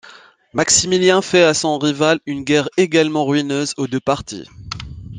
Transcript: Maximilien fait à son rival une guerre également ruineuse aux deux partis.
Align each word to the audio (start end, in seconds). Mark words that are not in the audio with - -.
Maximilien 0.53 1.21
fait 1.21 1.43
à 1.43 1.53
son 1.53 1.77
rival 1.77 2.19
une 2.25 2.43
guerre 2.43 2.67
également 2.75 3.23
ruineuse 3.23 3.75
aux 3.77 3.85
deux 3.85 3.99
partis. 3.99 4.47